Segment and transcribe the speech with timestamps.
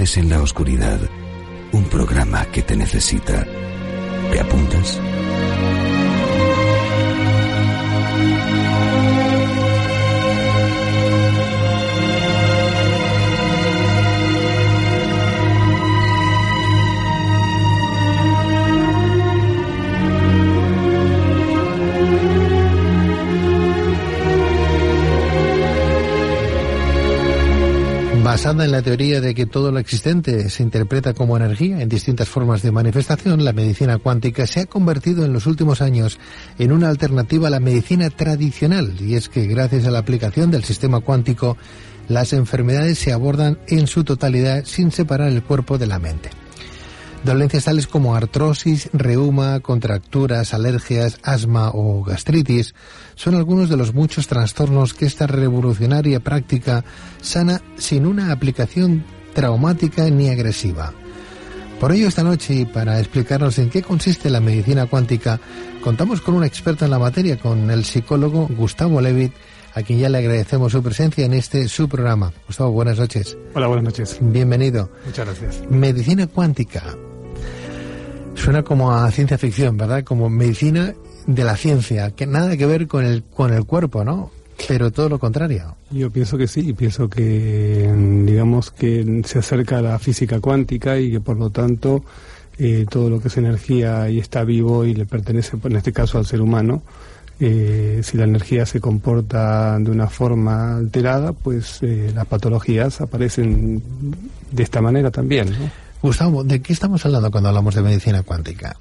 [0.00, 0.98] En la Oscuridad,
[1.72, 3.46] un programa que te necesita.
[4.32, 4.98] ¿Te apuntas?
[28.50, 32.28] Basada en la teoría de que todo lo existente se interpreta como energía en distintas
[32.28, 36.18] formas de manifestación, la medicina cuántica se ha convertido en los últimos años
[36.58, 40.64] en una alternativa a la medicina tradicional, y es que gracias a la aplicación del
[40.64, 41.56] sistema cuántico,
[42.08, 46.39] las enfermedades se abordan en su totalidad sin separar el cuerpo de la mente.
[47.24, 52.74] Dolencias tales como artrosis, reuma, contracturas, alergias, asma o gastritis
[53.14, 56.82] son algunos de los muchos trastornos que esta revolucionaria práctica
[57.20, 59.04] sana sin una aplicación
[59.34, 60.94] traumática ni agresiva.
[61.78, 65.40] Por ello, esta noche, y para explicarnos en qué consiste la medicina cuántica,
[65.82, 69.32] contamos con un experto en la materia, con el psicólogo Gustavo Levitt,
[69.74, 72.32] a quien ya le agradecemos su presencia en este su programa.
[72.46, 73.36] Gustavo, buenas noches.
[73.54, 74.18] Hola, buenas noches.
[74.20, 74.90] Bienvenido.
[75.06, 75.70] Muchas gracias.
[75.70, 76.82] Medicina cuántica.
[78.42, 80.02] Suena como a ciencia ficción, ¿verdad?
[80.02, 80.94] Como medicina
[81.26, 84.30] de la ciencia, que nada que ver con el, con el cuerpo, ¿no?
[84.66, 85.76] Pero todo lo contrario.
[85.90, 87.92] Yo pienso que sí, pienso que,
[88.24, 92.02] digamos, que se acerca a la física cuántica y que por lo tanto
[92.58, 96.16] eh, todo lo que es energía y está vivo y le pertenece, en este caso,
[96.16, 96.82] al ser humano,
[97.40, 103.82] eh, si la energía se comporta de una forma alterada, pues eh, las patologías aparecen
[104.50, 105.50] de esta manera también.
[105.50, 105.89] ¿no?
[106.02, 108.74] Gustavo, ¿de qué estamos hablando cuando hablamos de medicina cuántica?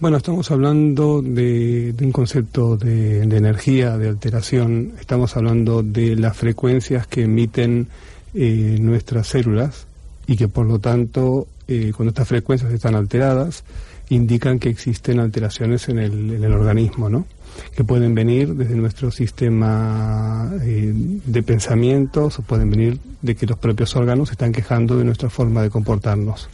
[0.00, 4.92] Bueno, estamos hablando de, un concepto de, energía, de alteración.
[4.98, 7.88] Estamos hablando de las frecuencias que emiten
[8.32, 9.86] eh, nuestras células
[10.26, 13.64] y que por lo tanto, eh, cuando estas frecuencias están alteradas,
[14.08, 17.26] indican que existen alteraciones en el organismo, ¿no?
[17.74, 23.58] Que pueden venir desde nuestro sistema eh, de pensamientos o pueden venir de que los
[23.58, 26.48] propios órganos se están quejando de nuestra forma de comportarnos.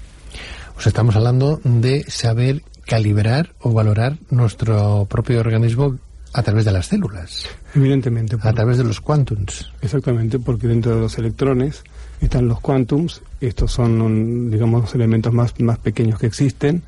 [0.77, 5.97] O sea, estamos hablando de saber calibrar o valorar nuestro propio organismo
[6.33, 7.47] a través de las células.
[7.75, 8.37] Evidentemente.
[8.41, 9.71] A través de los quantums.
[9.81, 11.85] Exactamente, porque dentro de los electrones
[12.21, 13.23] están los quantums.
[13.41, 16.83] Estos son, digamos, los elementos más, más pequeños que existen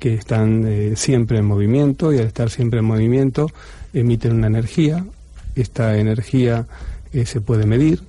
[0.00, 3.48] que están eh, siempre en movimiento y al estar siempre en movimiento
[3.92, 5.04] emiten una energía.
[5.54, 6.66] Esta energía
[7.12, 8.00] eh, se puede medir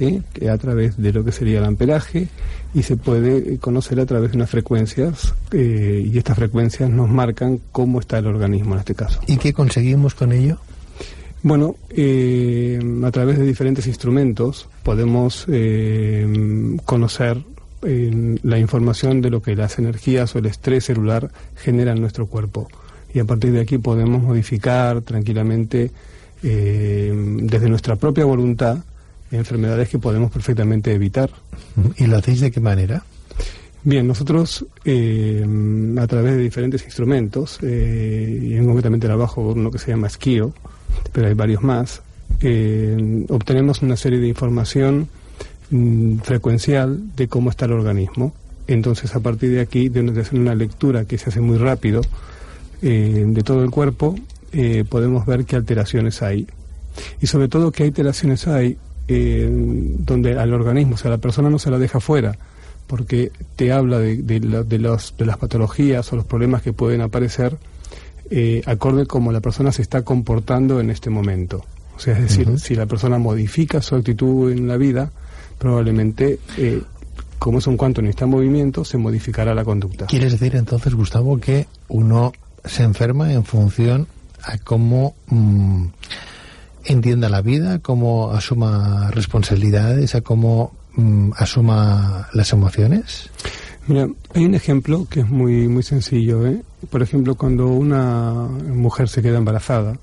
[0.00, 0.20] ¿eh?
[0.50, 2.28] a través de lo que sería el amperaje
[2.74, 8.00] y se puede conocer a través de unas frecuencias y estas frecuencias nos marcan cómo
[8.00, 9.20] está el organismo en este caso.
[9.26, 10.58] ¿Y qué conseguimos con ello?
[11.42, 15.46] Bueno, a través de diferentes instrumentos podemos
[16.84, 17.42] conocer
[17.82, 22.68] la información de lo que las energías o el estrés celular genera en nuestro cuerpo.
[23.12, 25.90] Y a partir de aquí podemos modificar tranquilamente
[26.42, 28.78] eh, desde nuestra propia voluntad
[29.30, 31.30] enfermedades que podemos perfectamente evitar.
[31.96, 33.02] ¿Y lo hacéis de qué manera?
[33.82, 35.44] Bien, nosotros eh,
[35.98, 40.52] a través de diferentes instrumentos, eh, y en concretamente trabajo uno que se llama Skio,
[41.12, 42.02] pero hay varios más,
[43.28, 45.08] obtenemos una serie de información
[45.68, 48.32] Mm, frecuencial de cómo está el organismo.
[48.68, 52.02] Entonces, a partir de aquí, de hacer una lectura que se hace muy rápido
[52.82, 54.14] eh, de todo el cuerpo,
[54.52, 56.46] eh, podemos ver qué alteraciones hay.
[57.20, 58.76] Y sobre todo, qué alteraciones hay
[59.08, 62.38] eh, donde al organismo, o sea, la persona no se la deja fuera,
[62.86, 67.00] porque te habla de, de, de, los, de las patologías o los problemas que pueden
[67.00, 67.58] aparecer
[68.66, 71.64] acorde como la persona se está comportando en este momento.
[71.96, 75.12] O sea, es decir, si la persona modifica su actitud en la vida,
[75.58, 76.82] probablemente, eh,
[77.38, 80.06] como es un cuanto y está en movimiento, se modificará la conducta.
[80.06, 82.32] ¿Quieres decir entonces, Gustavo, que uno
[82.64, 84.08] se enferma en función
[84.42, 85.86] a cómo mm,
[86.84, 93.30] entienda la vida, cómo asuma responsabilidades, a cómo mm, asuma las emociones?
[93.88, 96.44] Mira, hay un ejemplo que es muy muy sencillo.
[96.46, 96.60] ¿eh?
[96.90, 99.96] Por ejemplo, cuando una mujer se queda embarazada,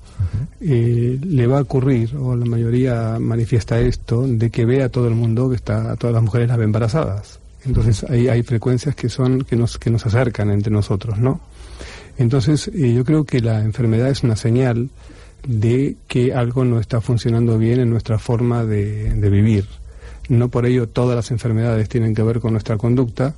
[0.60, 5.08] eh, le va a ocurrir, o la mayoría manifiesta esto, de que ve a todo
[5.08, 7.40] el mundo que está, a todas las mujeres las ve embarazadas.
[7.66, 11.40] Entonces hay, hay frecuencias que son que nos que nos acercan entre nosotros, ¿no?
[12.16, 14.88] Entonces eh, yo creo que la enfermedad es una señal
[15.46, 19.66] de que algo no está funcionando bien en nuestra forma de, de vivir.
[20.30, 23.34] No por ello todas las enfermedades tienen que ver con nuestra conducta,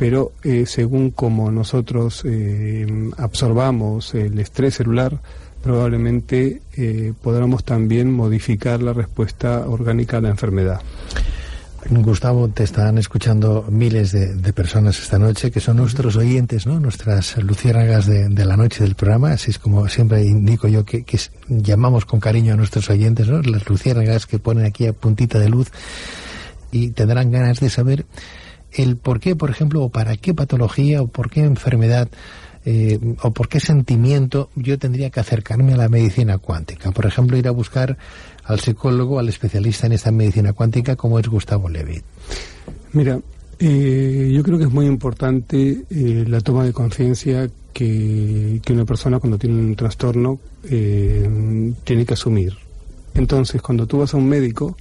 [0.00, 2.86] pero eh, según como nosotros eh,
[3.18, 5.20] absorbamos el estrés celular,
[5.62, 10.80] probablemente eh, podamos también modificar la respuesta orgánica a la enfermedad.
[11.90, 16.80] Gustavo, te están escuchando miles de, personas esta noche que son nuestros oyentes, ¿no?
[16.80, 19.32] Nuestras luciérnagas de, la noche del programa.
[19.32, 21.04] Así es como siempre indico yo que,
[21.48, 23.42] llamamos con cariño a nuestros oyentes, ¿no?
[23.42, 25.68] Las luciérnagas que ponen aquí a puntita de luz
[26.72, 28.06] y tendrán ganas de saber
[28.72, 32.08] el por qué, por ejemplo, o para qué patología o por qué enfermedad
[32.66, 36.92] eh, o por qué sentimiento yo tendría que acercarme a la medicina cuántica.
[36.92, 37.96] Por ejemplo, ir a buscar
[38.44, 42.04] al psicólogo, al especialista en esta medicina cuántica como es Gustavo Levitt.
[42.92, 43.18] Mira,
[43.58, 49.18] eh, yo creo que es muy importante eh, la toma de conciencia que, una persona
[49.18, 52.54] cuando tiene un trastorno tiene que asumir.
[53.14, 54.76] Entonces, cuando tú vas a un médico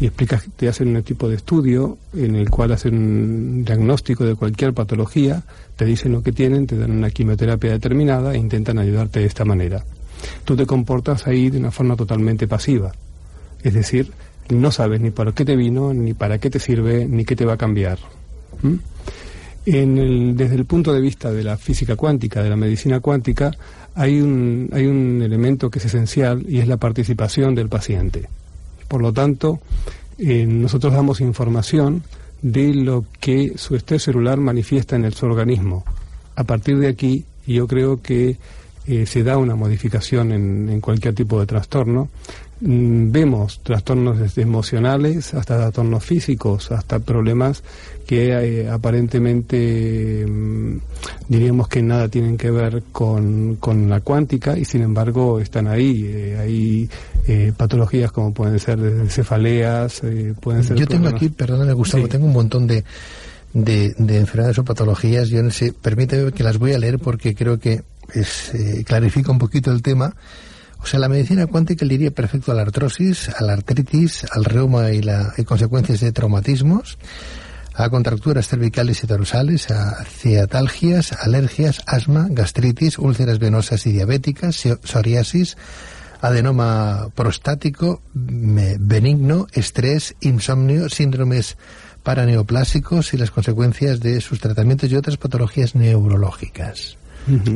[0.00, 4.34] y explicas, te hacen un tipo de estudio en el cual hacen un diagnóstico de
[4.34, 5.42] cualquier patología,
[5.76, 9.44] te dicen lo que tienen, te dan una quimioterapia determinada e intentan ayudarte de esta
[9.44, 9.84] manera
[10.44, 12.92] tú te comportas ahí de una forma totalmente pasiva.
[13.62, 14.10] Es decir,
[14.50, 17.44] no sabes ni para qué te vino, ni para qué te sirve, ni qué te
[17.44, 17.98] va a cambiar.
[19.64, 23.50] desde el punto de vista de la física cuántica, de la medicina cuántica,
[23.94, 28.28] hay un, hay un elemento que es esencial y es la participación del paciente.
[28.88, 29.60] Por lo tanto,
[30.18, 32.02] eh, nosotros damos información
[32.42, 35.84] de lo que su estrés celular manifiesta en el, su organismo.
[36.36, 38.38] A partir de aquí, yo creo que
[38.86, 42.08] eh, se da una modificación en, cualquier tipo de trastorno.
[42.60, 47.62] Mm, vemos trastornos desde emocionales hasta trastornos físicos, hasta problemas
[48.06, 50.78] que eh, aparentemente mm,
[51.28, 53.58] diríamos que nada tienen que ver con,
[53.88, 56.04] la cuántica y sin embargo están ahí.
[56.04, 56.90] Eh, hay
[57.52, 58.78] patologías como pueden ser
[59.08, 60.00] cefaleas,
[60.40, 60.78] pueden ser...
[60.78, 62.84] Yo tengo aquí, perdóname Gustavo, tengo un montón de,
[63.52, 67.34] de, de, enfermedades o patologías, yo no sé, permíteme que las voy a leer porque
[67.34, 67.82] creo que
[68.14, 70.14] es, eh, clarifica un poquito el tema.
[70.80, 74.44] O sea, la medicina cuántica le iría perfecto a la artrosis, a la artritis, al
[74.44, 76.98] reuma y, la, consecuencias de traumatismos,
[77.74, 85.56] a contracturas cervicales y dorsales, a ciatalgias, alergias, asma, gastritis, úlceras venosas y diabéticas, psoriasis,
[86.20, 91.56] adenoma prostático, benigno, estrés, insomnio, síndromes
[92.02, 96.96] paraneoplásicos y las consecuencias de sus tratamientos y otras patologías neurológicas.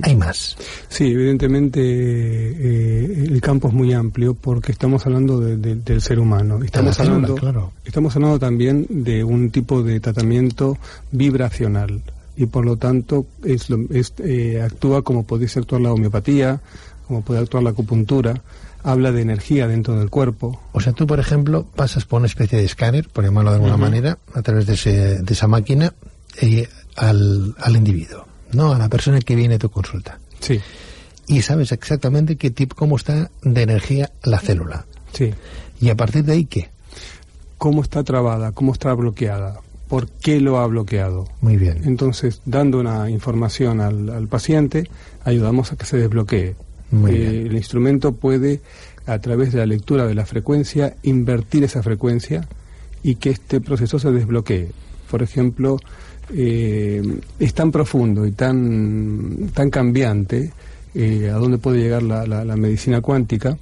[0.02, 0.56] Hay más.
[0.88, 6.62] Sí, evidentemente eh, el campo es muy amplio porque estamos hablando del ser humano.
[6.62, 7.72] Estamos hablando, claro.
[7.84, 10.78] estamos hablando también de un tipo de tratamiento
[11.10, 12.02] vibracional
[12.36, 13.68] y por lo tanto es,
[14.18, 16.60] eh, actúa como puede actuar la homeopatía,
[17.06, 18.42] como puede actuar la acupuntura
[18.84, 20.60] habla de energía dentro del cuerpo.
[20.72, 23.76] O sea, tú, por ejemplo, pasas por una especie de escáner, por llamarlo de alguna
[23.76, 25.94] manera, a través de, de esa máquina,
[26.40, 28.26] eh, al, al individuo.
[28.52, 30.18] No, a la persona que viene a tu consulta.
[30.40, 30.60] Sí.
[31.26, 34.86] Y sabes exactamente qué tipo, cómo está de energía la célula.
[35.12, 35.32] Sí.
[35.80, 36.70] Y a partir de ahí, ¿qué?
[37.58, 38.52] ¿Cómo está trabada?
[38.52, 39.60] ¿Cómo está bloqueada?
[39.88, 41.28] ¿Por qué lo ha bloqueado?
[41.40, 41.82] Muy bien.
[41.84, 44.88] Entonces, dando una información al, paciente,
[45.24, 46.56] ayudamos a que se desbloquee.
[46.90, 47.46] Muy bien.
[47.46, 48.60] El instrumento puede,
[49.06, 52.48] a través de la lectura de la frecuencia, invertir esa frecuencia
[53.02, 54.72] y que este proceso se desbloquee.
[55.10, 55.78] Por ejemplo,
[56.30, 57.02] eh,
[57.38, 60.52] es tan profundo y tan, tan cambiante
[60.94, 63.56] eh, a dónde puede llegar la, la, medicina cuántica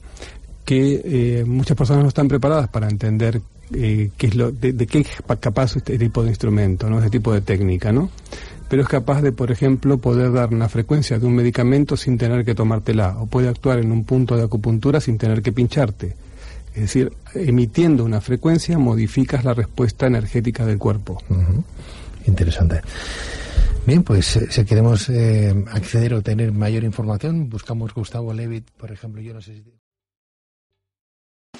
[0.64, 3.40] que eh, muchas personas no están preparadas para entender
[3.72, 5.08] qué es lo, de, qué es
[5.38, 6.98] capaz este tipo de instrumento, ¿no?
[6.98, 8.10] este tipo de técnica, ¿no?
[8.68, 12.44] Pero es capaz de, por ejemplo, poder dar una frecuencia de un medicamento sin tener
[12.44, 16.14] que tomártela, o puede actuar en un punto de acupuntura sin tener que pincharte.
[16.74, 21.20] Es decir, emitiendo una frecuencia modificas la respuesta energética del cuerpo.
[22.26, 22.80] Interesante.
[23.86, 28.92] Bien, pues eh, si queremos eh, acceder o tener mayor información, buscamos Gustavo Levitt, por
[28.92, 29.22] ejemplo.
[29.22, 29.64] Yo no sé si.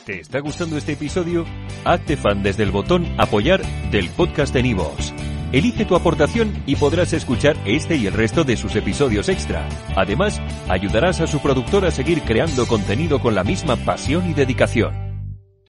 [0.05, 1.45] ¿Te está gustando este episodio?
[1.85, 5.13] Hazte fan desde el botón Apoyar del podcast de Nivos.
[5.53, 9.69] Elige tu aportación y podrás escuchar este y el resto de sus episodios extra.
[9.97, 15.10] Además, ayudarás a su productor a seguir creando contenido con la misma pasión y dedicación.